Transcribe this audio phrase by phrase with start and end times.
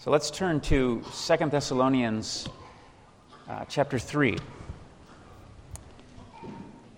[0.00, 2.48] So let's turn to Second Thessalonians
[3.46, 4.38] uh, chapter 3.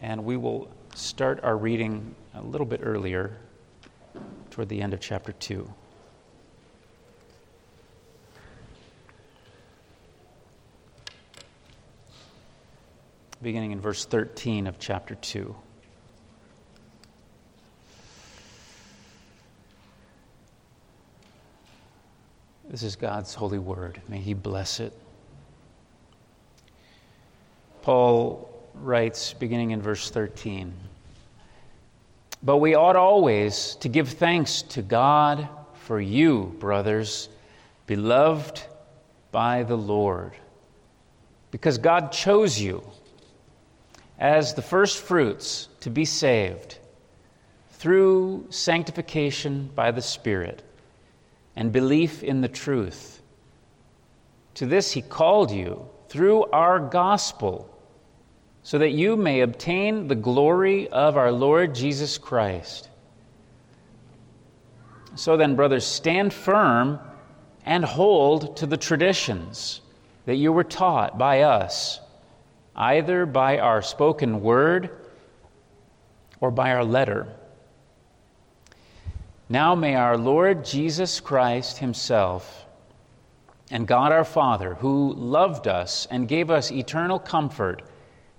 [0.01, 3.37] And we will start our reading a little bit earlier,
[4.51, 5.69] toward the end of chapter 2.
[13.43, 15.53] Beginning in verse 13 of chapter 2.
[22.73, 24.01] This is God's holy word.
[24.09, 24.95] May He bless it.
[27.83, 30.73] Paul writes, beginning in verse 13
[32.43, 37.29] But we ought always to give thanks to God for you, brothers,
[37.87, 38.63] beloved
[39.33, 40.33] by the Lord,
[41.51, 42.83] because God chose you
[44.19, 46.79] as the first fruits to be saved
[47.73, 50.63] through sanctification by the Spirit
[51.57, 53.23] and belief in the truth.
[54.55, 57.69] To this he called you through our gospel,
[58.63, 62.89] so that you may obtain the glory of our Lord Jesus Christ.
[65.15, 67.01] So then, brothers, stand firm
[67.67, 69.81] and hold to the traditions
[70.27, 72.01] that you were taught by us,
[72.77, 74.91] either by our spoken word
[76.41, 77.35] or by our letter
[79.53, 82.65] now may our Lord Jesus Christ Himself
[83.71, 87.83] and God our Father, who loved us and gave us eternal comfort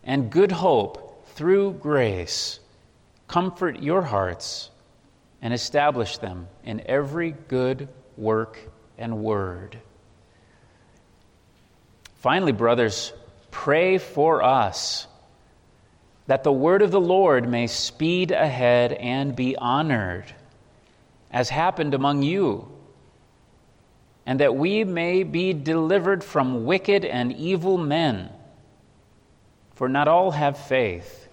[0.04, 2.60] and good hope through grace,
[3.28, 4.72] comfort your hearts
[5.40, 8.58] and establish them in every good work
[8.98, 9.78] and word.
[12.16, 13.14] Finally, brothers,
[13.52, 15.06] pray for us
[16.26, 20.34] that the word of the Lord may speed ahead and be honored
[21.34, 22.72] as happened among you,
[24.26, 28.30] and that we may be delivered from wicked and evil men.
[29.74, 31.28] For not all have faith.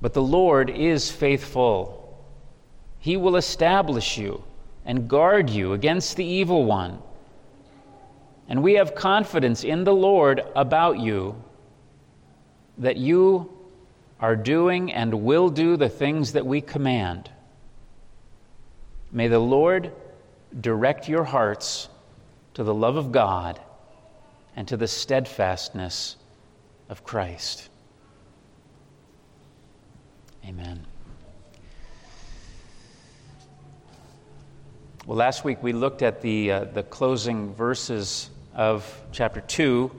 [0.00, 2.18] But the Lord is faithful.
[2.98, 4.42] He will establish you
[4.86, 6.98] and guard you against the evil one.
[8.48, 11.36] And we have confidence in the Lord about you
[12.78, 13.52] that you
[14.20, 17.30] are doing and will do the things that we command.
[19.12, 19.92] May the Lord
[20.58, 21.88] direct your hearts
[22.54, 23.60] to the love of God
[24.54, 26.16] and to the steadfastness
[26.88, 27.68] of Christ.
[30.46, 30.86] Amen.
[35.06, 39.90] Well, last week we looked at the, uh, the closing verses of chapter 2,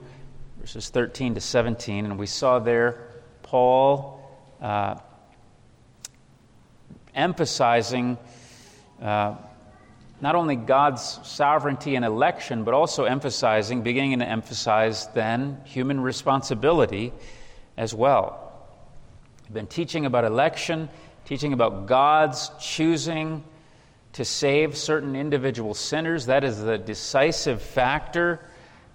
[0.60, 3.08] verses 13 to 17, and we saw there
[3.42, 4.20] Paul
[4.60, 4.96] uh,
[7.14, 8.16] emphasizing
[9.02, 9.34] uh,
[10.20, 17.12] not only God's sovereignty and election, but also emphasizing, beginning to emphasize then human responsibility
[17.76, 18.52] as well.
[19.46, 20.88] I've been teaching about election,
[21.24, 23.42] teaching about God's choosing
[24.12, 26.26] to save certain individual sinners.
[26.26, 28.40] That is the decisive factor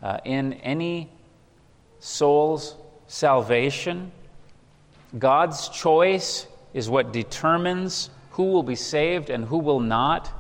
[0.02, 1.12] uh, in any
[2.00, 2.76] soul's
[3.08, 4.12] salvation.
[5.18, 10.32] God's choice is what determines who will be saved and who will not.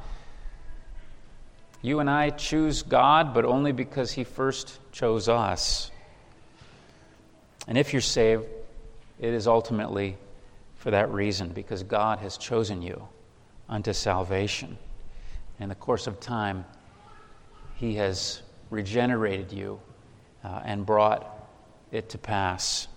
[1.81, 5.89] You and I choose God, but only because He first chose us.
[7.67, 8.45] And if you're saved,
[9.19, 10.15] it is ultimately
[10.75, 13.07] for that reason, because God has chosen you
[13.67, 14.77] unto salvation.
[15.59, 16.65] In the course of time,
[17.77, 19.79] He has regenerated you
[20.43, 21.49] uh, and brought
[21.91, 22.87] it to pass.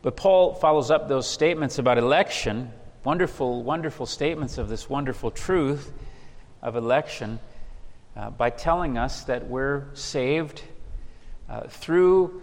[0.00, 2.72] But Paul follows up those statements about election
[3.04, 5.92] wonderful, wonderful statements of this wonderful truth
[6.62, 7.38] of election
[8.16, 10.62] uh, by telling us that we're saved
[11.48, 12.42] uh, through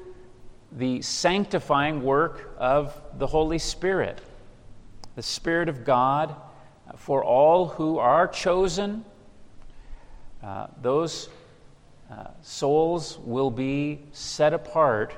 [0.71, 4.21] the sanctifying work of the Holy Spirit,
[5.15, 6.35] the Spirit of God
[6.87, 9.03] uh, for all who are chosen.
[10.41, 11.27] Uh, those
[12.09, 15.13] uh, souls will be set apart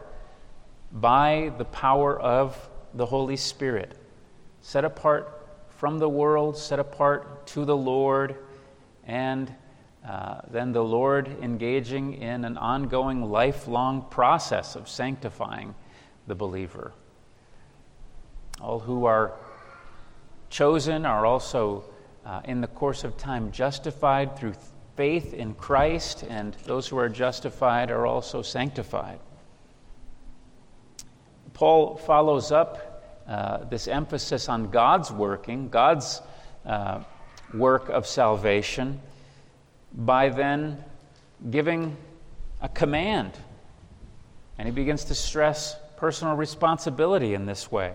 [0.91, 3.97] by the power of the Holy Spirit
[4.67, 5.36] set apart
[5.77, 8.35] from the world, set apart to the Lord,
[9.05, 9.53] and
[10.07, 15.75] uh, then the Lord engaging in an ongoing, lifelong process of sanctifying
[16.25, 16.93] the believer.
[18.59, 19.33] All who are
[20.49, 21.83] chosen are also,
[22.25, 24.55] uh, in the course of time, justified through
[24.95, 29.19] faith in Christ, and those who are justified are also sanctified.
[31.53, 32.86] Paul follows up
[33.27, 36.21] uh, this emphasis on God's working, God's
[36.65, 37.03] uh,
[37.53, 39.01] work of salvation,
[39.93, 40.83] by then
[41.49, 41.97] giving
[42.61, 43.33] a command.
[44.57, 47.93] And he begins to stress personal responsibility in this way.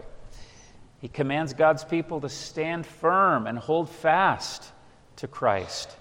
[1.00, 4.70] He commands God's people to stand firm and hold fast
[5.16, 5.96] to Christ.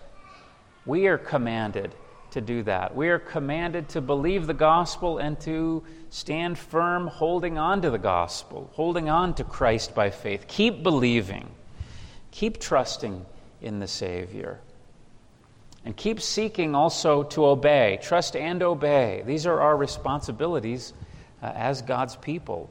[0.86, 1.95] We are commanded
[2.31, 2.95] to do that.
[2.95, 7.98] We are commanded to believe the gospel and to stand firm, holding on to the
[7.98, 10.46] gospel, holding on to Christ by faith.
[10.48, 11.50] Keep believing,
[12.30, 13.25] keep trusting
[13.62, 14.60] in the Savior.
[15.84, 17.98] And keep seeking also to obey.
[18.04, 19.24] Trust and obey.
[19.25, 20.94] These are our responsibilities
[21.42, 22.69] uh, as God's people.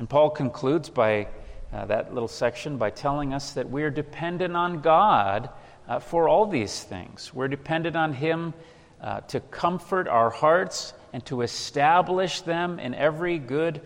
[0.00, 1.28] And Paul concludes by
[1.72, 5.50] uh, that little section by telling us that we are dependent on God
[5.86, 7.32] uh, for all these things.
[7.32, 8.54] We're dependent on Him
[9.04, 13.82] uh, to comfort our hearts and to establish them in every good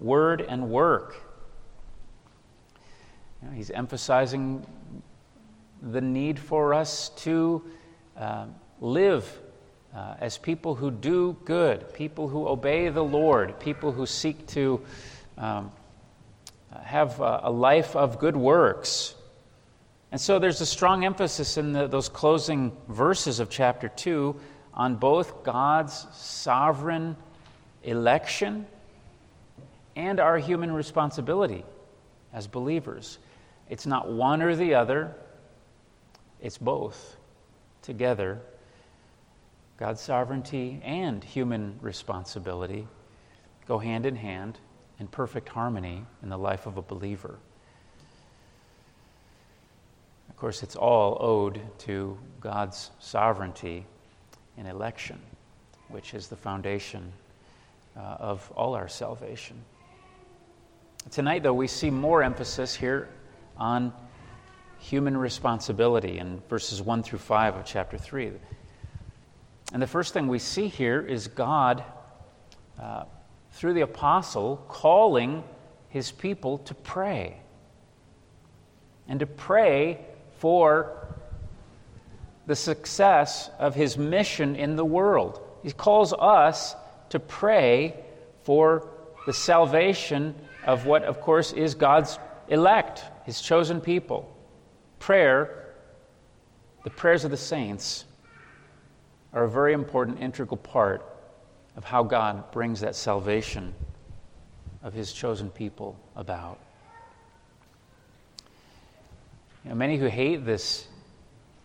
[0.00, 1.14] word and work.
[3.42, 4.66] You know, he's emphasizing
[5.82, 7.62] the need for us to
[8.16, 8.46] uh,
[8.80, 9.40] live
[9.94, 14.80] uh, as people who do good, people who obey the Lord, people who seek to
[15.36, 15.70] um,
[16.82, 19.14] have a, a life of good works.
[20.10, 24.40] And so there's a strong emphasis in the, those closing verses of chapter 2
[24.74, 27.16] on both God's sovereign
[27.82, 28.66] election
[29.96, 31.64] and our human responsibility
[32.32, 33.18] as believers.
[33.68, 35.14] It's not one or the other,
[36.40, 37.16] it's both
[37.82, 38.40] together.
[39.76, 42.86] God's sovereignty and human responsibility
[43.66, 44.58] go hand in hand
[44.98, 47.38] in perfect harmony in the life of a believer
[50.32, 53.86] Of course, it's all owed to God's sovereignty
[54.56, 55.18] in election,
[55.88, 57.12] which is the foundation
[57.96, 59.62] uh, of all our salvation.
[61.10, 63.08] Tonight, though, we see more emphasis here
[63.56, 63.92] on
[64.78, 68.32] human responsibility in verses 1 through 5 of chapter 3.
[69.72, 71.84] And the first thing we see here is God,
[72.80, 73.04] uh,
[73.52, 75.44] through the apostle, calling
[75.88, 77.36] his people to pray.
[79.08, 79.98] And to pray
[80.38, 81.11] for
[82.46, 85.40] the success of his mission in the world.
[85.62, 86.74] He calls us
[87.10, 87.94] to pray
[88.42, 88.88] for
[89.26, 90.34] the salvation
[90.64, 92.18] of what, of course, is God's
[92.48, 94.34] elect, his chosen people.
[94.98, 95.74] Prayer,
[96.84, 98.04] the prayers of the saints,
[99.32, 101.04] are a very important, integral part
[101.76, 103.74] of how God brings that salvation
[104.82, 106.58] of his chosen people about.
[109.64, 110.86] You know, many who hate this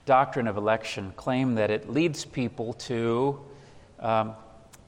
[0.07, 3.39] doctrine of election claim that it leads people to
[3.99, 4.33] um,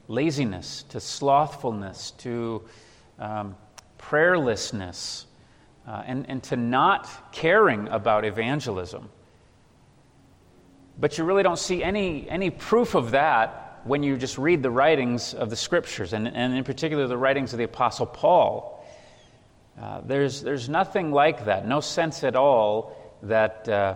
[0.08, 2.64] laziness, to slothfulness, to
[3.20, 3.56] um,
[4.00, 5.26] prayerlessness,
[5.86, 9.10] uh, and, and to not caring about evangelism.
[10.98, 14.72] But you really don't see any, any proof of that when you just read the
[14.72, 18.86] writings of the scriptures, and, and in particular the writings of the Apostle Paul.
[19.80, 23.96] Uh, there's, there's nothing like that, no sense at all that uh,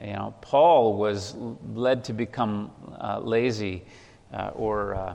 [0.00, 1.34] you know, Paul was
[1.74, 2.70] led to become
[3.00, 3.84] uh, lazy
[4.32, 5.14] uh, or uh,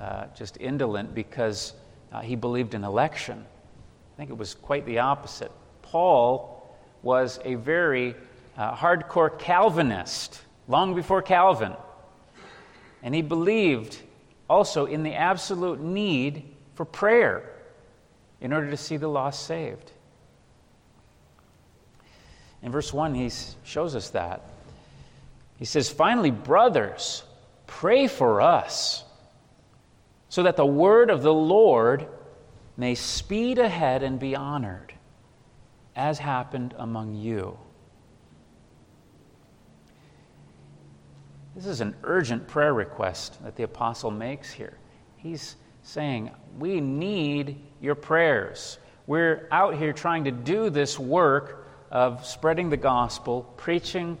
[0.00, 1.74] uh, just indolent because
[2.22, 3.44] he believed in election.
[3.44, 5.50] I think it was quite the opposite.
[5.82, 8.14] Paul was a very
[8.56, 11.72] hardcore Calvinist long before Calvin.
[13.02, 13.98] And he believed
[14.48, 17.50] also in the absolute need for prayer
[18.40, 19.90] in order to see the lost saved.
[22.64, 23.30] In verse 1, he
[23.62, 24.40] shows us that.
[25.58, 27.22] He says, Finally, brothers,
[27.66, 29.04] pray for us
[30.30, 32.08] so that the word of the Lord
[32.78, 34.94] may speed ahead and be honored,
[35.94, 37.58] as happened among you.
[41.54, 44.78] This is an urgent prayer request that the apostle makes here.
[45.18, 48.78] He's saying, We need your prayers.
[49.06, 51.63] We're out here trying to do this work
[51.94, 54.18] of spreading the gospel, preaching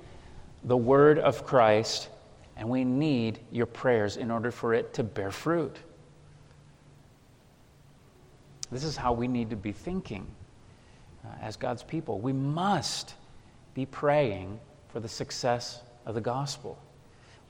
[0.62, 2.08] the word of Christ,
[2.56, 5.76] and we need your prayers in order for it to bear fruit.
[8.70, 10.26] This is how we need to be thinking
[11.24, 12.20] uh, as God's people.
[12.20, 13.14] We must
[13.74, 16.78] be praying for the success of the gospel.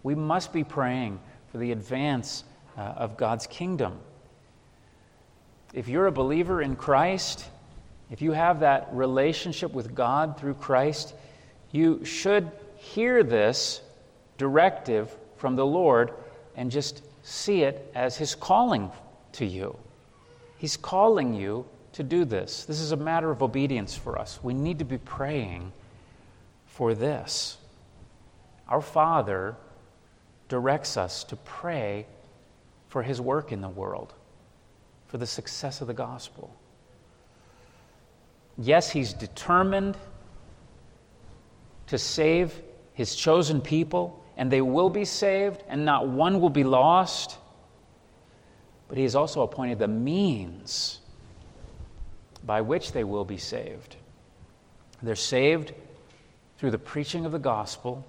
[0.03, 1.21] We must be praying
[1.53, 2.45] for the advance
[2.79, 3.99] uh, of God's kingdom.
[5.75, 7.45] If you're a believer in Christ,
[8.15, 11.15] if you have that relationship with God through Christ,
[11.73, 13.81] you should hear this
[14.39, 16.13] directive from the Lord
[16.55, 18.93] and just see it as His calling
[19.33, 19.77] to you.
[20.59, 22.65] He's calling you to do this.
[22.67, 24.39] This is a matter of obedience for us.
[24.45, 25.73] We need to be praying
[26.67, 27.57] for this.
[28.69, 29.57] our Father
[30.49, 32.07] directs us to pray
[32.91, 34.15] for his work in the world,
[35.09, 36.55] for the success of the gospel.
[38.57, 39.97] Yes, he's determined
[41.89, 46.65] to save his chosen people, and they will be saved, and not one will be
[46.65, 47.39] lost.
[48.89, 51.01] But he has also appointed the means
[52.45, 53.97] by which they will be saved.
[55.03, 55.73] They're saved
[56.59, 58.07] through the preaching of the gospel,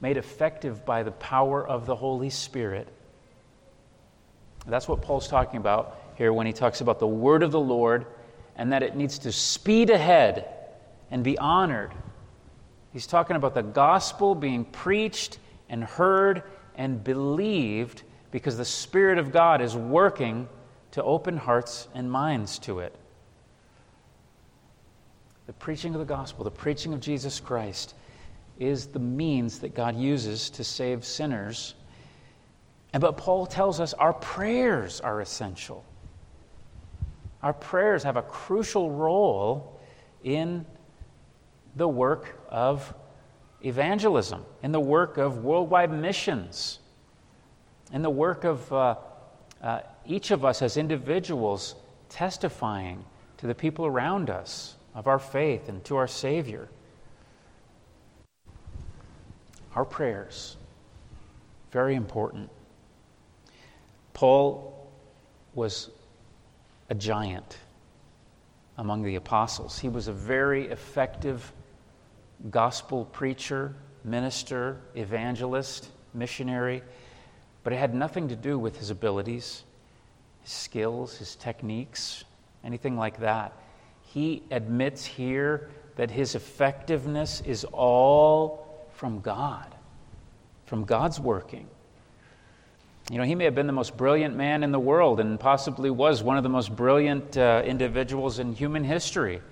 [0.00, 2.88] made effective by the power of the Holy Spirit.
[4.66, 8.06] That's what Paul's talking about here when he talks about the word of the Lord
[8.62, 10.46] and that it needs to speed ahead
[11.10, 11.90] and be honored.
[12.92, 16.44] He's talking about the gospel being preached and heard
[16.76, 20.48] and believed because the Spirit of God is working
[20.92, 22.94] to open hearts and minds to it.
[25.48, 27.96] The preaching of the gospel, the preaching of Jesus Christ,
[28.60, 31.74] is the means that God uses to save sinners.
[32.92, 35.84] And but Paul tells us our prayers are essential.
[37.42, 39.80] Our prayers have a crucial role
[40.22, 40.64] in
[41.74, 42.94] the work of
[43.64, 46.78] evangelism, in the work of worldwide missions,
[47.92, 48.94] in the work of uh,
[49.62, 51.74] uh, each of us as individuals
[52.08, 53.04] testifying
[53.38, 56.68] to the people around us of our faith and to our Savior.
[59.74, 60.56] Our prayers,
[61.70, 62.50] very important.
[64.12, 64.92] Paul
[65.54, 65.90] was
[66.92, 67.56] a giant
[68.76, 69.78] among the apostles.
[69.78, 71.50] He was a very effective
[72.50, 76.82] gospel preacher, minister, evangelist, missionary,
[77.64, 79.64] but it had nothing to do with his abilities,
[80.42, 82.24] his skills, his techniques,
[82.62, 83.54] anything like that.
[84.02, 89.74] He admits here that his effectiveness is all from God,
[90.66, 91.68] from God's working.
[93.12, 95.90] You know, he may have been the most brilliant man in the world and possibly
[95.90, 99.42] was one of the most brilliant uh, individuals in human history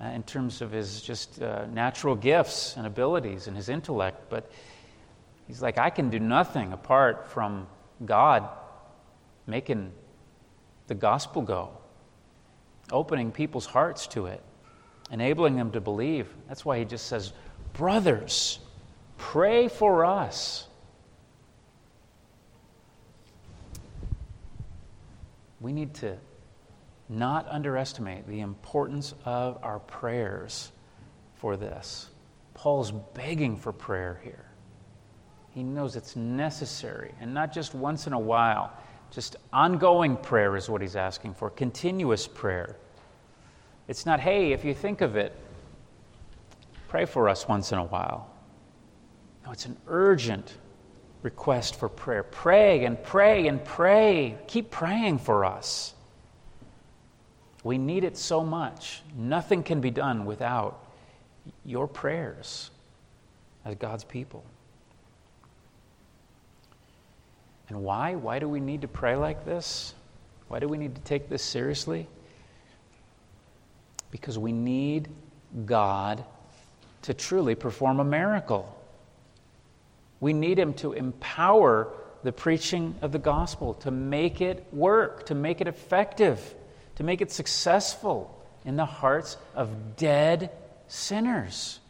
[0.00, 4.28] uh, in terms of his just uh, natural gifts and abilities and his intellect.
[4.28, 4.50] But
[5.46, 7.68] he's like, I can do nothing apart from
[8.04, 8.48] God
[9.46, 9.92] making
[10.88, 11.70] the gospel go,
[12.90, 14.42] opening people's hearts to it,
[15.12, 16.26] enabling them to believe.
[16.48, 17.32] That's why he just says,
[17.72, 18.58] Brothers,
[19.16, 20.66] pray for us.
[25.60, 26.16] We need to
[27.08, 30.72] not underestimate the importance of our prayers
[31.34, 32.08] for this.
[32.54, 34.46] Paul's begging for prayer here.
[35.50, 38.72] He knows it's necessary, and not just once in a while.
[39.10, 42.76] Just ongoing prayer is what he's asking for, continuous prayer.
[43.88, 45.36] It's not, hey, if you think of it,
[46.86, 48.30] pray for us once in a while.
[49.44, 50.54] No, it's an urgent
[51.22, 52.22] request for prayer.
[52.22, 54.38] Pray and pray and pray.
[54.46, 55.94] Keep praying for us.
[57.62, 59.02] We need it so much.
[59.16, 60.84] Nothing can be done without
[61.64, 62.70] your prayers
[63.64, 64.44] as God's people.
[67.68, 68.14] And why?
[68.14, 69.94] Why do we need to pray like this?
[70.48, 72.08] Why do we need to take this seriously?
[74.10, 75.08] Because we need
[75.66, 76.24] God
[77.02, 78.76] to truly perform a miracle.
[80.20, 85.34] We need Him to empower the preaching of the gospel, to make it work, to
[85.34, 86.54] make it effective,
[86.96, 90.50] to make it successful in the hearts of dead
[90.86, 91.80] sinners.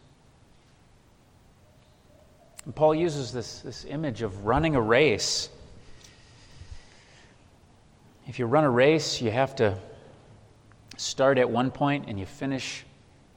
[2.65, 5.49] And Paul uses this, this image of running a race.
[8.29, 9.77] If you run a race, you have to
[10.97, 12.85] start at one point and you finish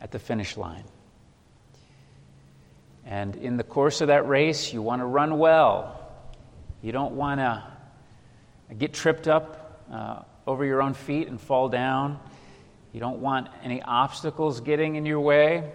[0.02, 0.84] at the finish line.
[3.14, 6.02] And in the course of that race, you want to run well.
[6.82, 7.64] You don't want to
[8.76, 12.20] get tripped up uh, over your own feet and fall down.
[12.92, 15.72] You don't want any obstacles getting in your way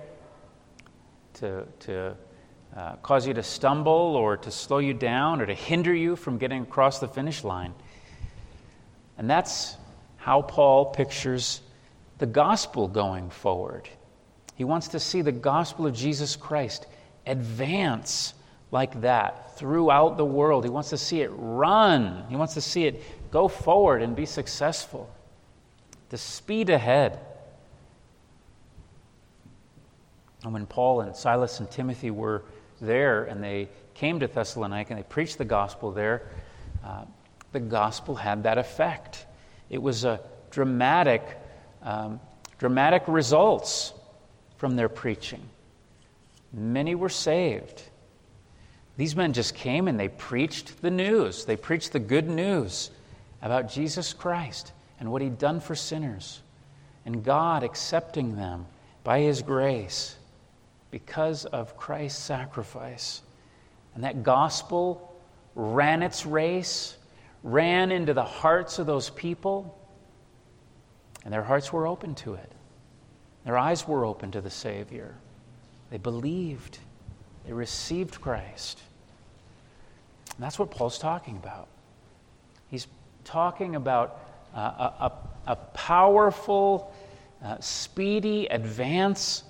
[1.35, 2.16] to, to
[2.76, 6.38] uh, cause you to stumble or to slow you down or to hinder you from
[6.38, 7.73] getting across the finish line.
[9.16, 9.76] And that's
[10.16, 11.61] how Paul pictures
[12.18, 13.88] the gospel going forward.
[14.57, 16.85] He wants to see the gospel of Jesus Christ
[17.28, 18.35] advance
[18.70, 20.64] like that throughout the world.
[20.64, 24.26] He wants to see it run, he wants to see it go forward and be
[24.26, 25.11] successful,
[26.11, 27.20] to speed ahead.
[30.44, 32.44] And when Paul and Silas and Timothy were
[32.80, 36.30] there and they came to Thessalonica and they preached the gospel there,
[36.85, 37.04] uh,
[37.52, 39.26] the gospel had that effect.
[39.68, 40.20] It was a
[40.50, 41.23] dramatic,
[41.82, 42.20] um,
[42.58, 43.92] dramatic results
[44.56, 45.42] from their preaching.
[46.52, 47.83] Many were saved.
[48.97, 51.45] These men just came and they preached the news.
[51.45, 52.90] They preached the good news
[53.43, 56.40] about Jesus Christ and what he'd done for sinners,
[57.07, 58.67] and God accepting them
[59.05, 60.17] by his grace
[60.90, 63.23] because of Christ's sacrifice.
[63.95, 65.14] And that gospel
[65.55, 66.97] ran its race,
[67.43, 69.78] ran into the hearts of those people,
[71.25, 72.52] and their hearts were open to it.
[73.45, 75.14] Their eyes were open to the Savior.
[75.90, 76.78] They believed,
[77.47, 78.80] they received Christ.
[80.37, 81.68] And that's what Paul's talking about.
[82.68, 82.87] He's
[83.25, 84.21] talking about
[84.54, 85.12] uh, a,
[85.47, 86.95] a, powerful,
[87.42, 89.42] uh, speedy advance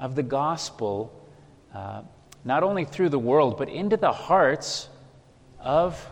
[0.00, 1.12] of the gospel,
[1.74, 2.02] uh,
[2.44, 4.88] not only through the world, but into the hearts
[5.60, 6.10] of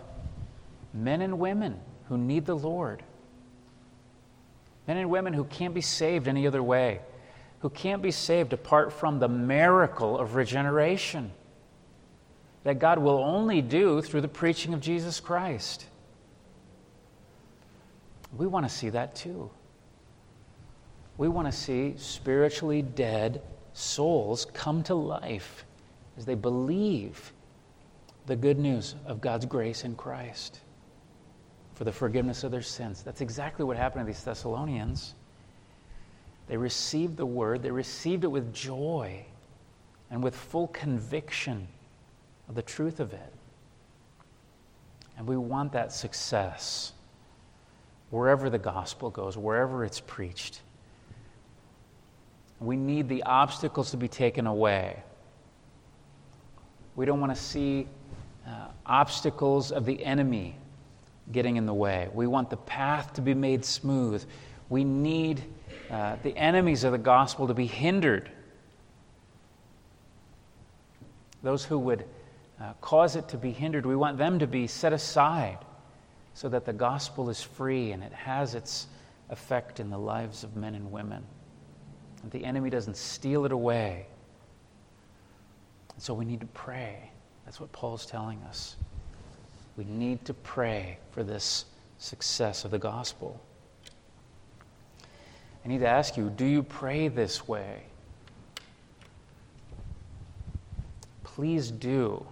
[0.95, 3.03] men and women who need the Lord.
[4.87, 7.01] Men and women who can't be saved any other way,
[7.61, 11.31] who can't be saved apart from the miracle of regeneration
[12.65, 15.87] that God will only do through the preaching of Jesus Christ.
[18.37, 19.51] We want to see that too.
[21.17, 25.65] We want to see spiritually dead souls come to life
[26.17, 27.33] as they believe
[28.27, 30.61] the good news of God's grace in Christ
[31.75, 33.03] for the forgiveness of their sins.
[33.03, 35.15] That's exactly what happened to these Thessalonians.
[36.51, 39.25] They received the word, they received it with joy
[40.11, 41.69] and with full conviction
[42.49, 43.33] of the truth of it.
[45.17, 46.93] And we want that success
[48.11, 50.63] wherever the gospel goes, wherever it's preached.
[52.59, 55.05] We need the obstacles to be taken away.
[56.97, 57.87] We don't want to see
[58.45, 60.57] uh, obstacles of the enemy
[61.31, 62.09] getting in the way.
[62.13, 64.25] We want the path to be made smooth.
[64.69, 65.45] We need
[65.91, 68.31] uh, the enemies of the gospel to be hindered.
[71.43, 72.05] Those who would
[72.61, 73.87] uh, cause it to be hindered.
[73.87, 75.59] We want them to be set aside
[76.35, 78.87] so that the gospel is free and it has its
[79.31, 81.25] effect in the lives of men and women.
[82.23, 84.07] And the enemy doesn't steal it away.
[85.99, 87.11] So we need to pray.
[87.45, 88.77] That's what Paul's telling us.
[89.77, 91.65] We need to pray for this
[91.99, 93.41] success of the gospel.
[95.65, 97.83] I need to ask you do you pray this way?
[101.25, 102.27] Please do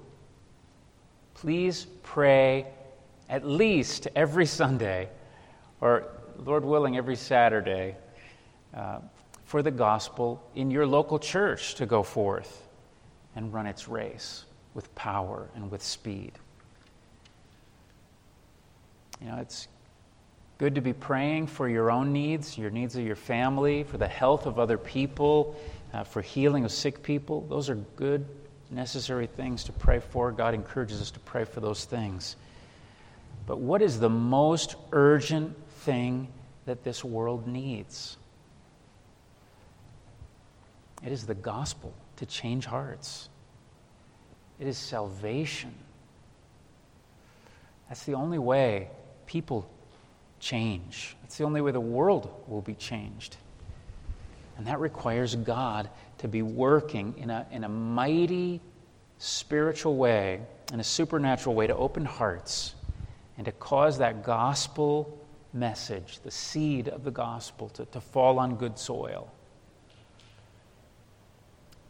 [1.40, 2.66] please pray
[3.28, 5.08] at least every Sunday,
[5.80, 6.04] or
[6.44, 7.96] Lord willing, every Saturday,
[8.74, 8.98] uh,
[9.44, 12.66] for the gospel in your local church to go forth
[13.36, 16.32] and run its race with power and with speed.
[19.20, 19.68] You know, it's
[20.58, 24.08] good to be praying for your own needs, your needs of your family, for the
[24.08, 25.56] health of other people,
[25.92, 27.46] uh, for healing of sick people.
[27.48, 28.26] Those are good
[28.70, 30.32] necessary things to pray for.
[30.32, 32.36] God encourages us to pray for those things.
[33.46, 36.28] But what is the most urgent thing
[36.66, 38.16] that this world needs?
[41.06, 43.28] It is the gospel to change hearts,
[44.58, 45.72] it is salvation.
[47.88, 48.90] That's the only way
[49.24, 49.66] people
[50.40, 51.16] change.
[51.22, 53.36] That's the only way the world will be changed.
[54.56, 58.60] And that requires God to be working in a, in a mighty
[59.18, 60.40] spiritual way,
[60.72, 62.74] in a supernatural way, to open hearts
[63.36, 65.18] and to cause that gospel
[65.52, 69.30] message, the seed of the gospel, to, to fall on good soil.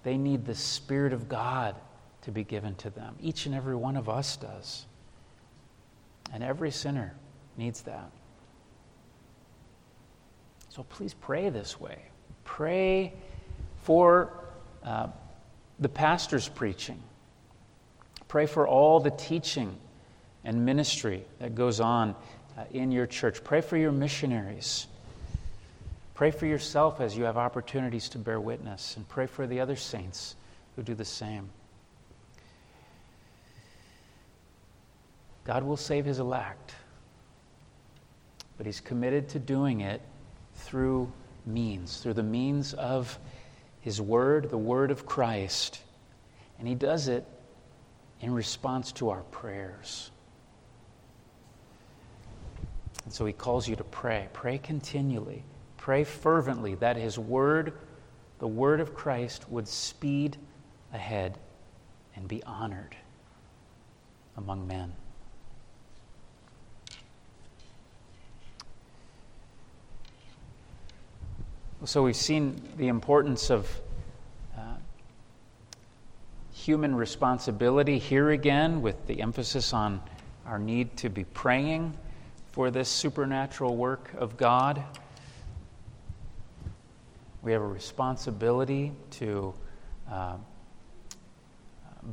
[0.03, 1.75] They need the Spirit of God
[2.23, 3.17] to be given to them.
[3.21, 4.87] Each and every one of us does.
[6.33, 7.15] And every sinner
[7.57, 8.11] needs that.
[10.69, 11.99] So please pray this way.
[12.45, 13.13] Pray
[13.83, 14.33] for
[14.85, 15.09] uh,
[15.79, 17.03] the pastor's preaching.
[18.29, 19.77] Pray for all the teaching
[20.45, 22.15] and ministry that goes on
[22.57, 23.43] uh, in your church.
[23.43, 24.87] Pray for your missionaries.
[26.15, 29.77] Pray for yourself as you have opportunities to bear witness, and pray for the other
[29.77, 30.35] saints
[30.75, 31.49] who do the same.
[35.45, 36.75] God will save his elect,
[38.57, 40.03] but he's committed to doing it
[40.59, 41.11] through
[41.47, 43.19] means, through the means of
[43.81, 45.83] His Word, the Word of Christ.
[46.59, 47.25] And He does it
[48.21, 50.11] in response to our prayers.
[53.05, 54.29] And so He calls you to pray.
[54.33, 55.45] Pray continually.
[55.77, 57.73] Pray fervently that His Word,
[58.39, 60.37] the Word of Christ, would speed
[60.93, 61.39] ahead
[62.17, 62.97] and be honored
[64.37, 64.93] among men.
[71.85, 73.81] So we've seen the importance of
[74.57, 74.63] uh,
[76.53, 80.01] human responsibility here again, with the emphasis on
[80.45, 81.97] our need to be praying
[82.51, 84.83] for this supernatural work of God.
[87.43, 89.55] We have a responsibility to
[90.11, 90.37] uh,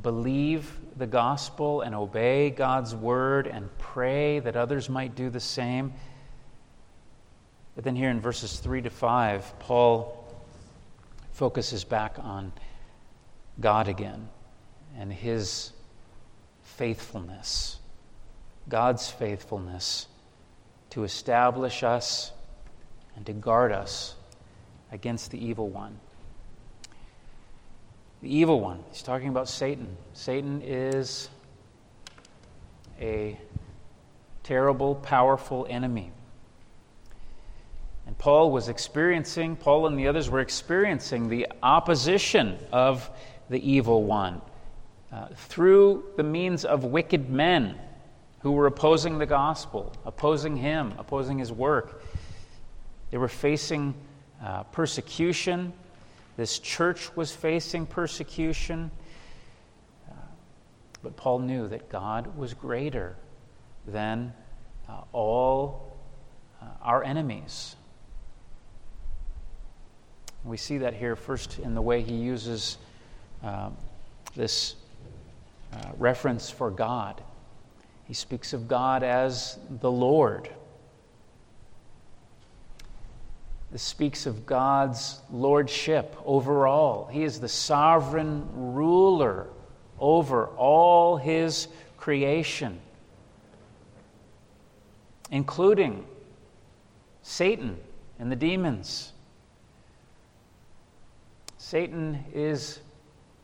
[0.03, 5.91] believe the gospel and obey God's word and pray that others might do the same.
[7.75, 10.25] But then, here in verses 3 to 5, Paul
[11.33, 12.53] focuses back on
[13.59, 14.29] God again
[14.97, 15.71] and his
[16.63, 17.77] faithfulness,
[18.69, 20.07] God's faithfulness
[20.91, 22.31] to establish us
[23.15, 24.15] and to guard us
[24.91, 25.99] against the evil one.
[28.21, 29.97] The evil one, he's talking about Satan.
[30.13, 31.29] Satan is
[32.99, 33.37] a
[34.43, 36.11] terrible, powerful enemy.
[38.05, 43.09] And Paul was experiencing, Paul and the others were experiencing the opposition of
[43.49, 44.41] the evil one
[45.11, 47.75] uh, through the means of wicked men
[48.39, 52.03] who were opposing the gospel, opposing him, opposing his work.
[53.09, 53.95] They were facing
[54.43, 55.73] uh, persecution.
[56.37, 58.91] This church was facing persecution.
[60.07, 60.13] Uh,
[61.01, 63.15] but Paul knew that God was greater
[63.87, 64.33] than
[64.87, 65.97] uh, all
[66.61, 67.75] uh, our enemies.
[70.45, 72.77] We see that here first in the way he uses
[73.43, 73.69] uh,
[74.35, 74.75] this
[75.73, 77.19] uh, reference for God.
[78.05, 80.47] He speaks of God as the Lord.
[83.71, 87.09] This speaks of God's lordship over all.
[87.11, 89.47] He is the sovereign ruler
[89.99, 92.79] over all his creation,
[95.31, 96.05] including
[97.23, 97.77] Satan
[98.19, 99.11] and the demons.
[101.65, 102.79] Satan is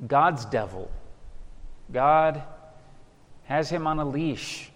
[0.05, 0.91] God's devil.
[1.91, 2.43] God
[3.45, 4.69] has him on a leash.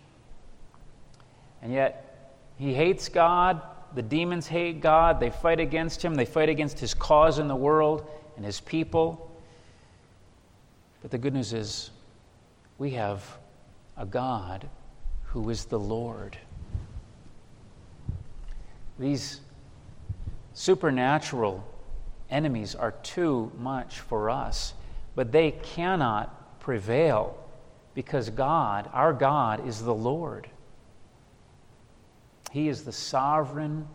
[1.62, 3.62] And yet, he hates God.
[3.94, 5.20] The demons hate God.
[5.20, 6.16] They fight against him.
[6.16, 9.30] They fight against his cause in the world and his people.
[11.04, 11.92] But the good news is,
[12.80, 13.24] we have
[13.96, 14.68] a God
[15.26, 16.36] who is the Lord.
[18.98, 19.42] These
[20.56, 21.64] supernatural
[22.30, 24.74] enemies are too much for us,
[25.16, 27.38] but they cannot prevail
[27.94, 30.50] because God, our God, is the Lord.
[32.52, 33.88] He is the sovereign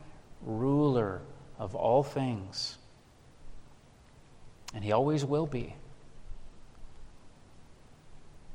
[0.43, 1.21] ruler
[1.59, 2.79] of all things,
[4.75, 5.75] and He always will be.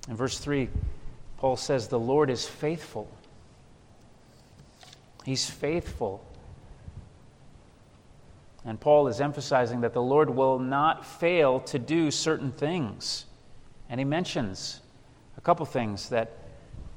[0.07, 0.69] In verse 3,
[1.37, 3.07] Paul says, The Lord is faithful.
[5.23, 6.24] He's faithful
[8.65, 13.25] and Paul is emphasizing that the Lord will not fail to do certain things.
[13.89, 14.81] And he mentions
[15.37, 16.31] a couple things that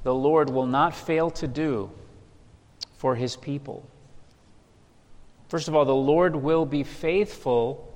[0.02, 1.90] the Lord will not fail to do
[2.96, 3.86] for his people.
[5.50, 7.92] First of all, the Lord will be faithful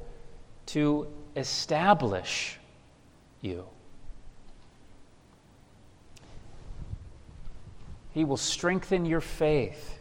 [0.67, 2.59] to establish
[3.41, 3.65] you.
[8.13, 9.99] He will strengthen your faith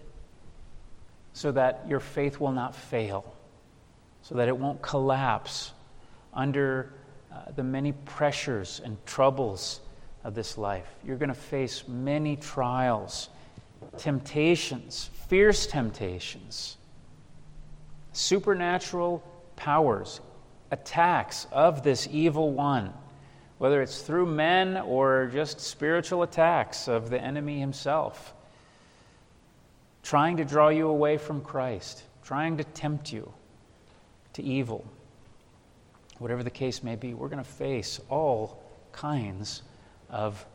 [1.32, 3.34] so that your faith will not fail
[4.24, 5.72] so that it won't collapse
[6.34, 6.94] under
[7.32, 9.82] uh, the many pressures and troubles
[10.24, 10.88] of this life.
[11.04, 13.30] You're going to face many trials,
[13.98, 16.78] temptations, fierce temptations,
[18.14, 19.24] supernatural
[19.56, 20.22] powers,
[20.72, 22.94] attacks of this evil one,
[23.58, 28.34] whether it's through men or just spiritual attacks of the enemy himself,
[30.04, 33.32] trying to draw you away from Christ, trying to tempt you
[34.34, 34.86] to evil.
[36.20, 39.64] Whatever the case may be, we're going to face all kinds
[40.10, 40.46] of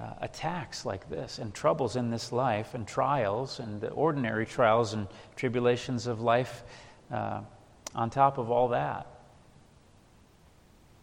[0.00, 4.94] uh, attacks like this and troubles in this life and trials and the ordinary trials
[4.94, 6.62] and tribulations of life
[7.10, 7.40] uh,
[7.94, 9.06] on top of all that.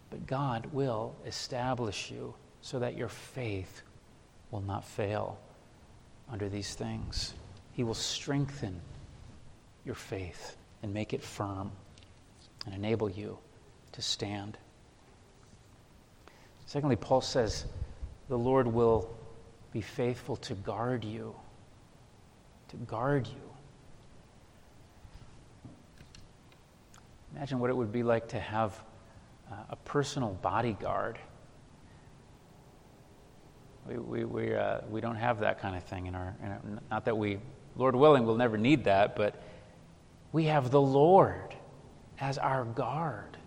[0.10, 3.82] But God will establish you so that your faith
[4.52, 5.38] will not fail
[6.32, 7.34] under these things.
[7.74, 8.82] He will strengthen
[9.86, 11.72] your faith and make it firm
[12.66, 13.38] and enable you
[13.94, 14.58] to stand.
[16.66, 17.66] Secondly, Paul says
[18.28, 19.10] the Lord will
[19.72, 21.36] be faithful to guard you,
[22.70, 23.48] to guard you.
[27.36, 28.78] Imagine what it would be like to have
[29.52, 31.18] uh, a personal bodyguard.
[33.88, 36.62] We, we, we, uh, we don't have that kind of thing in our, in our,
[36.92, 37.40] not that we,
[37.76, 39.42] Lord willing, we'll never need that, but
[40.34, 41.56] we have the Lord
[42.20, 43.38] as our guard,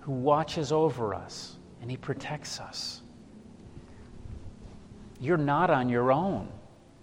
[0.00, 3.02] who watches over us and He protects us.
[5.20, 6.48] You're not on your own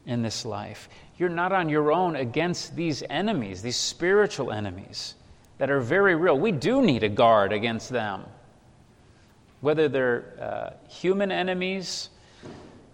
[0.05, 0.89] in this life.
[1.17, 5.15] You're not on your own against these enemies, these spiritual enemies
[5.57, 6.37] that are very real.
[6.37, 8.23] We do need a guard against them.
[9.61, 12.09] Whether they're uh, human enemies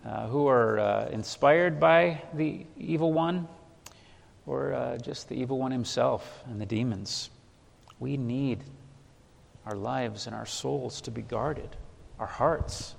[0.05, 3.47] uh, who are uh, inspired by the evil one
[4.45, 7.29] or uh, just the evil one himself and the demons.
[7.99, 8.63] We need
[9.65, 11.75] our lives and our souls to be guarded,
[12.19, 12.95] our hearts,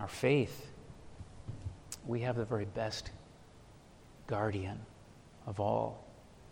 [0.00, 0.70] our faith.
[2.06, 3.10] We have the very best
[4.26, 4.80] guardian
[5.46, 6.04] of all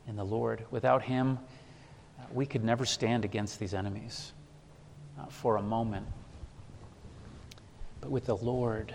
[0.07, 0.65] in the Lord.
[0.71, 1.39] Without him,
[2.19, 4.33] uh, we could never stand against these enemies
[5.19, 6.07] uh, for a moment.
[8.01, 8.95] But with the Lord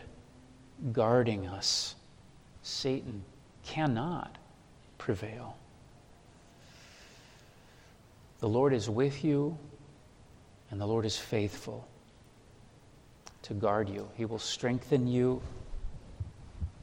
[0.91, 1.95] guarding us,
[2.61, 3.23] Satan
[3.63, 4.37] cannot
[4.97, 5.55] prevail.
[8.39, 9.57] The Lord is with you,
[10.69, 11.87] and the Lord is faithful
[13.43, 14.09] to guard you.
[14.15, 15.41] He will strengthen you,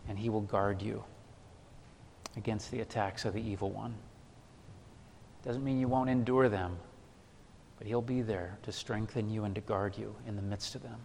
[0.08, 1.04] and He will guard you
[2.36, 3.94] against the attacks of the evil one.
[5.44, 6.76] Doesn't mean you won't endure them,
[7.78, 10.82] but He'll be there to strengthen you and to guard you in the midst of
[10.82, 10.98] them.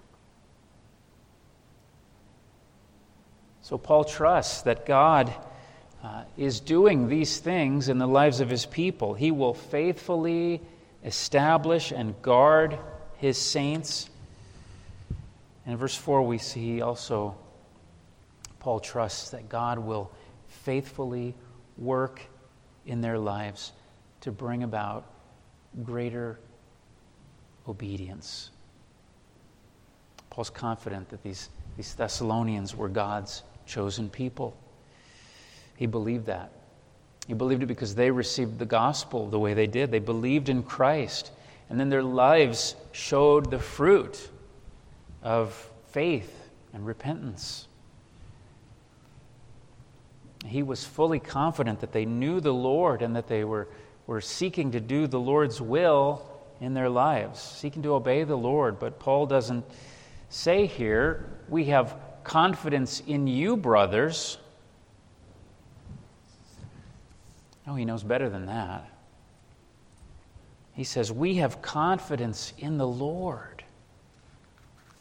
[3.61, 5.31] So Paul trusts that God
[6.03, 9.13] uh, is doing these things in the lives of his people.
[9.13, 10.61] He will faithfully
[11.03, 12.77] establish and guard
[13.17, 14.09] his saints.
[15.65, 17.35] And in verse 4, we see also
[18.59, 20.11] Paul trusts that God will
[20.47, 21.35] faithfully
[21.77, 22.21] work
[22.85, 23.71] in their lives
[24.21, 25.05] to bring about
[25.83, 26.39] greater
[27.67, 28.51] obedience.
[30.29, 34.55] Paul's confident that these, these Thessalonians were God's chosen people.
[35.79, 36.51] He believed that.
[37.25, 39.91] He believed it because they received the gospel the way they did.
[39.91, 41.31] They believed in Christ.
[41.69, 44.29] And then their lives showed the fruit
[45.23, 45.53] of
[45.91, 47.69] faith and repentance.
[50.45, 53.69] He was fully confident that they knew the Lord and that they were,
[54.05, 56.25] were seeking to do the Lord's will
[56.59, 58.79] in their lives, seeking to obey the Lord.
[58.79, 59.63] But Paul doesn't
[60.27, 64.39] say here, we have confidence in you, brothers
[67.69, 68.89] No, he knows better than that.
[70.73, 73.63] He says, We have confidence in the Lord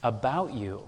[0.02, 0.82] about you,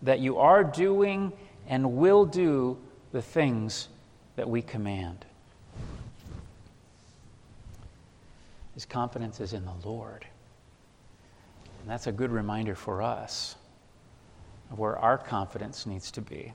[0.00, 1.30] that you are doing
[1.68, 2.78] and will do
[3.12, 3.88] the things
[4.36, 5.26] that we command.
[8.72, 10.24] His confidence is in the Lord.
[11.82, 13.56] And that's a good reminder for us
[14.70, 16.54] of where our confidence needs to be.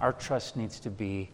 [0.00, 1.30] Our trust needs to be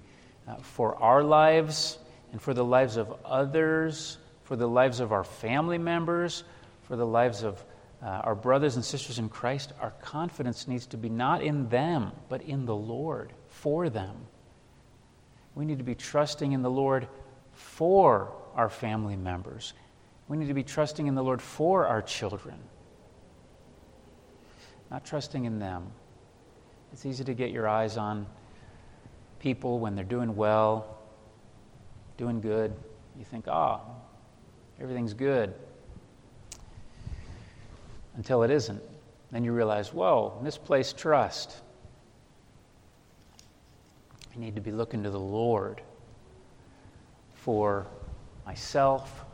[0.47, 1.99] uh, for our lives
[2.33, 6.45] and for the lives of others, for the lives of our family members,
[6.83, 7.65] for the lives of
[8.03, 12.13] uh, our brothers and sisters in Christ, our confidence needs to be not in them,
[12.29, 14.17] but in the Lord for them.
[15.55, 17.07] We need to be trusting in the Lord
[17.53, 19.75] for our family members.
[20.29, 22.57] We need to be trusting in the Lord for our children,
[24.91, 25.91] not trusting in them.
[26.93, 28.27] It's easy to get your eyes on
[29.41, 30.99] people when they're doing well,
[32.17, 32.73] doing good.
[33.19, 33.91] You think, ah, oh,
[34.81, 35.53] everything's good.
[38.17, 38.83] Until it isn't.
[39.33, 41.57] Then you realize, whoa, misplaced trust.
[44.35, 45.81] I need to be looking to the Lord
[47.35, 47.87] for
[48.47, 49.25] myself,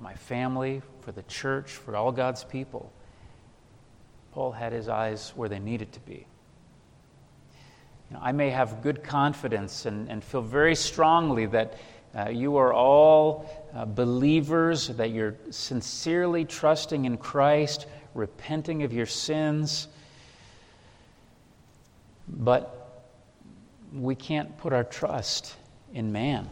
[0.00, 2.92] my family, for the church, for all God's people.
[4.32, 6.26] Paul had his eyes where they needed to be.
[8.10, 11.78] You know, I may have good confidence and, and feel very strongly that
[12.16, 19.06] uh, you are all uh, believers, that you're sincerely trusting in Christ, repenting of your
[19.06, 19.86] sins.
[22.26, 23.04] But
[23.92, 25.54] we can't put our trust
[25.94, 26.48] in man.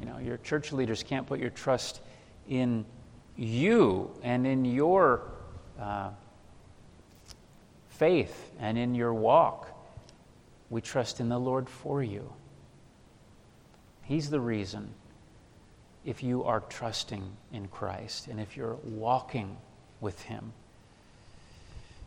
[0.00, 2.00] You know, your church leaders can't put your trust
[2.48, 2.84] in
[3.36, 5.22] you and in your
[5.78, 6.10] uh,
[7.88, 9.79] faith and in your walk.
[10.70, 12.32] We trust in the Lord for you.
[14.02, 14.94] He's the reason
[16.04, 19.56] if you are trusting in Christ and if you're walking
[20.00, 20.52] with Him.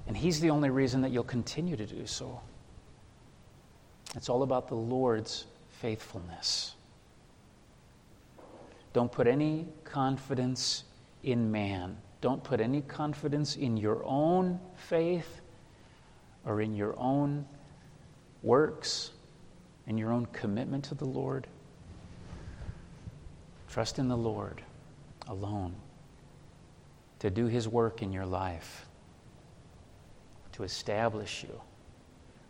[0.08, 2.41] And He's the only reason that you'll continue to do so.
[4.15, 6.76] It's all about the Lord's faithfulness.
[8.93, 10.84] Don't put any confidence
[11.23, 11.97] in man.
[12.21, 15.41] Don't put any confidence in your own faith
[16.45, 17.45] or in your own
[18.43, 19.12] works
[19.88, 21.47] and your own commitment to the Lord.
[23.69, 24.62] Trust in the Lord
[25.27, 25.73] alone
[27.19, 28.86] to do His work in your life,
[30.51, 31.62] to establish you.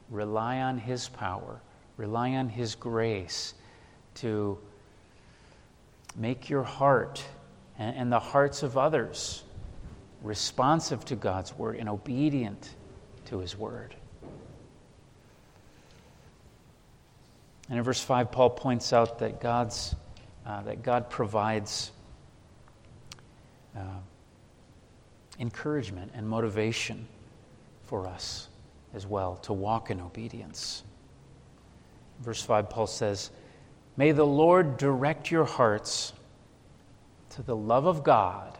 [0.09, 1.61] Rely on His power,
[1.95, 3.53] rely on His grace
[4.15, 4.57] to
[6.15, 7.23] make your heart
[7.77, 9.43] and, and the hearts of others
[10.21, 12.75] responsive to God's word and obedient
[13.25, 13.95] to His word.
[17.73, 19.95] And in verse 5, Paul points out that, God's,
[20.45, 21.89] uh, that God provides
[23.75, 23.79] uh,
[25.39, 27.07] encouragement and motivation
[27.81, 28.49] for us
[28.93, 30.83] as well to walk in obedience.
[32.19, 33.31] Verse 5, Paul says,
[33.97, 36.13] May the Lord direct your hearts
[37.31, 38.55] to the love of God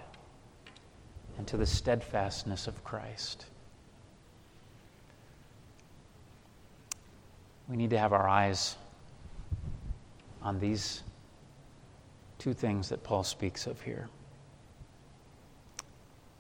[1.38, 3.46] and to the steadfastness of Christ.
[7.70, 8.76] We need to have our eyes
[10.44, 11.04] on these
[12.38, 14.10] two things that Paul speaks of here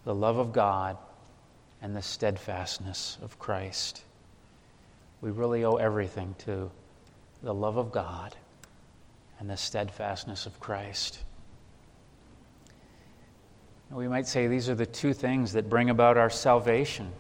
[0.05, 0.97] the love of God
[1.81, 4.03] and the steadfastness of Christ.
[5.21, 6.69] We really owe everything to
[7.41, 8.35] the love of God
[9.39, 11.19] and the steadfastness of Christ.
[13.89, 17.11] We might say these are the two things that bring about our salvation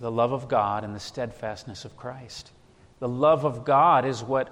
[0.00, 2.50] the love of God and the steadfastness of Christ.
[2.98, 4.50] The love of God is what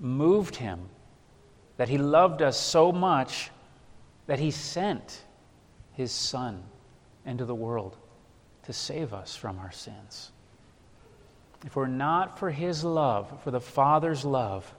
[0.00, 0.88] moved him,
[1.76, 3.50] that he loved us so much
[4.26, 5.22] that he sent
[5.92, 6.62] his Son
[7.26, 7.96] into the world
[8.64, 10.32] to save us from our sins.
[11.64, 14.72] If we're not for his love, for the Father's love,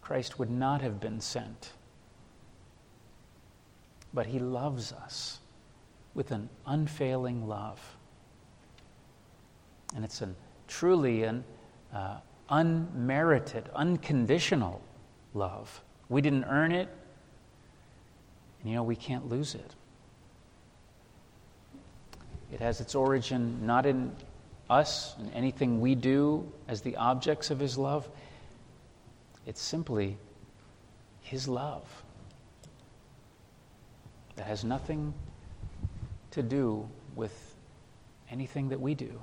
[0.00, 1.72] Christ would not have been sent.
[4.12, 5.38] But he loves us
[6.14, 7.80] with an unfailing love.
[9.94, 10.30] And it's a
[10.66, 11.44] truly an
[11.94, 12.18] uh,
[12.50, 14.82] unmerited, unconditional
[15.34, 15.82] love.
[16.08, 16.88] We didn't earn it,
[18.60, 19.74] and you know, we can't lose it.
[22.52, 24.12] It has its origin not in
[24.68, 28.08] us and anything we do as the objects of His love,
[29.46, 30.16] it's simply
[31.22, 31.84] His love
[34.36, 35.12] that has nothing
[36.30, 37.54] to do with
[38.30, 39.20] anything that we do.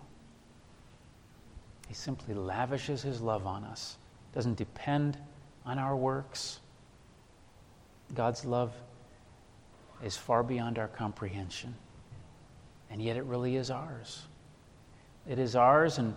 [1.87, 3.97] He simply lavishes His love on us,
[4.33, 5.17] doesn't depend
[5.65, 6.59] on our works.
[8.13, 8.73] God's love
[10.03, 11.75] is far beyond our comprehension.
[12.89, 14.23] And yet it really is ours.
[15.27, 16.15] It is ours, and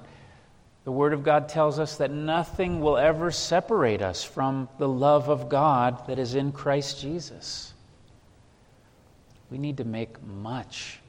[0.85, 5.29] the Word of God tells us that nothing will ever separate us from the love
[5.29, 7.75] of God that is in Christ Jesus.
[9.51, 11.01] We need to make much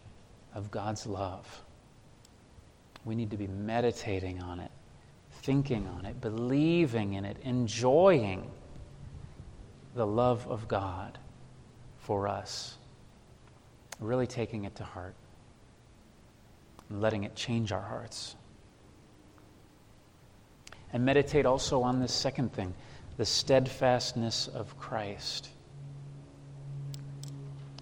[0.55, 1.61] of God's love.
[3.05, 4.71] We need to be meditating on it,
[5.41, 8.49] thinking on it, believing in it, enjoying
[9.95, 11.17] the love of God
[11.99, 12.77] for us.
[13.99, 15.15] Really taking it to heart
[16.89, 18.35] and letting it change our hearts.
[20.93, 22.73] And meditate also on this second thing
[23.17, 25.49] the steadfastness of Christ.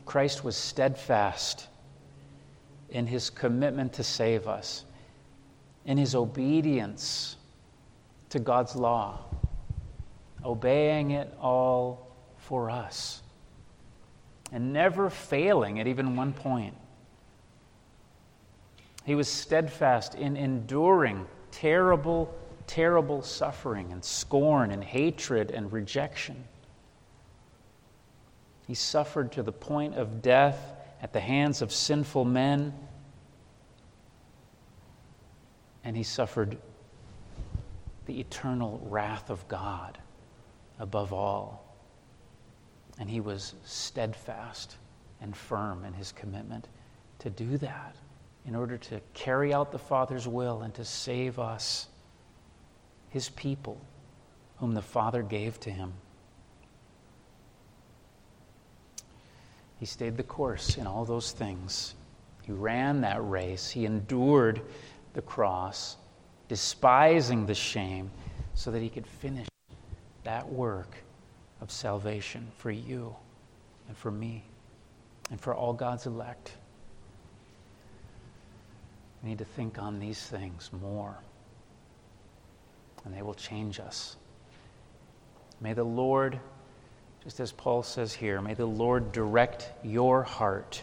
[0.06, 1.68] Christ was steadfast
[2.90, 4.84] in his commitment to save us,
[5.86, 7.36] in his obedience
[8.30, 9.20] to God's law,
[10.44, 13.22] obeying it all for us
[14.52, 16.76] and never failing at even one point.
[19.06, 22.34] He was steadfast in enduring terrible,
[22.68, 26.44] terrible suffering and scorn and hatred and rejection.
[28.68, 32.74] He suffered to the point of death at the hands of sinful men,
[35.90, 36.56] and he suffered
[38.06, 39.98] the eternal wrath of God
[40.78, 41.66] above all.
[43.00, 44.76] And he was steadfast
[45.20, 46.68] and firm in his commitment
[47.18, 47.96] to do that
[48.46, 51.88] in order to carry out the Father's will and to save us,
[53.10, 53.82] his people,
[54.58, 55.92] whom the Father gave to him.
[59.80, 61.96] He stayed the course in all those things.
[62.44, 63.72] He ran that race.
[63.72, 64.62] He endured
[65.14, 65.98] the cross,
[66.48, 68.12] despising the shame,
[68.54, 69.48] so that he could finish
[70.24, 70.98] that work
[71.62, 73.16] of salvation for you
[73.88, 74.44] and for me
[75.32, 76.54] and for all God's elect.
[79.24, 81.18] We need to think on these things more,
[83.04, 84.16] and they will change us.
[85.62, 86.40] May the Lord,
[87.24, 90.82] just as Paul says here, may the Lord direct your heart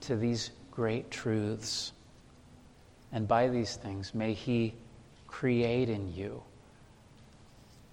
[0.00, 1.92] to these great truths.
[3.12, 4.74] And by these things, may He
[5.26, 6.42] create in you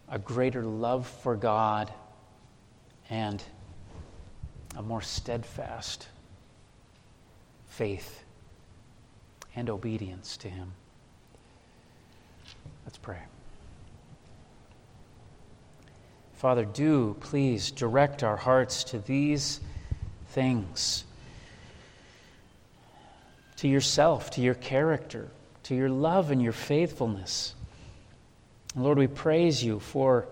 [0.09, 1.91] a greater love for God
[3.09, 3.43] and
[4.75, 6.07] a more steadfast
[7.67, 8.23] faith
[9.55, 10.73] and obedience to Him.
[12.85, 13.19] Let's pray.
[16.33, 19.61] Father, do please direct our hearts to these
[20.27, 21.05] things,
[23.57, 25.29] to yourself, to your character,
[25.63, 27.55] to your love and your faithfulness.
[28.75, 30.27] Lord, we praise you for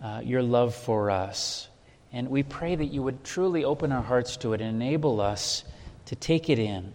[0.00, 1.68] uh, your love for us.
[2.12, 5.64] And we pray that you would truly open our hearts to it and enable us
[6.06, 6.92] to take it in.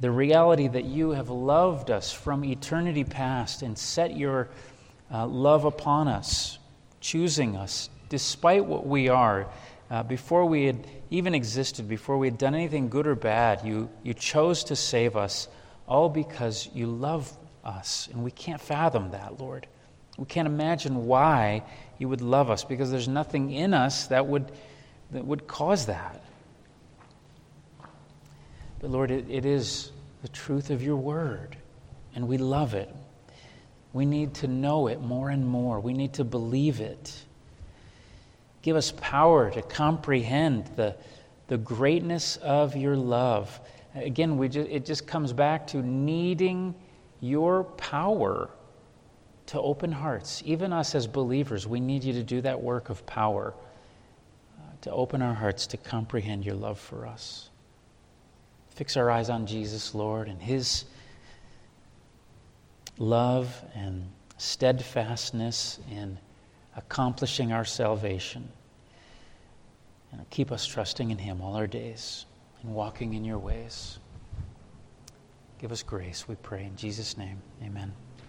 [0.00, 4.48] The reality that you have loved us from eternity past and set your
[5.12, 6.58] uh, love upon us,
[7.00, 9.46] choosing us despite what we are.
[9.90, 13.90] Uh, before we had even existed, before we had done anything good or bad, you,
[14.04, 15.48] you chose to save us,
[15.88, 18.08] all because you love us.
[18.12, 19.66] And we can't fathom that, Lord.
[20.16, 21.64] We can't imagine why
[21.98, 24.52] you would love us because there's nothing in us that would,
[25.10, 26.22] that would cause that.
[28.78, 29.90] But Lord, it, it is
[30.22, 31.56] the truth of your word,
[32.14, 32.94] and we love it.
[33.92, 35.80] We need to know it more and more.
[35.80, 37.24] We need to believe it.
[38.62, 40.96] Give us power to comprehend the,
[41.48, 43.60] the greatness of your love.
[43.94, 46.74] Again, we just, it just comes back to needing
[47.20, 48.50] your power
[49.46, 50.42] to open hearts.
[50.44, 53.54] Even us as believers, we need you to do that work of power,
[54.58, 57.48] uh, to open our hearts to comprehend your love for us.
[58.70, 60.84] Fix our eyes on Jesus, Lord, and his
[62.98, 66.18] love and steadfastness in
[66.76, 68.48] accomplishing our salvation.
[70.12, 72.26] And keep us trusting in him all our days
[72.62, 73.98] and walking in your ways.
[75.58, 76.64] Give us grace, we pray.
[76.64, 77.92] In Jesus' name, amen.